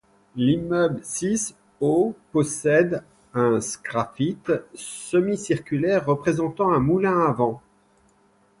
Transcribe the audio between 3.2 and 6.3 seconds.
un sgraffite semi-circulaire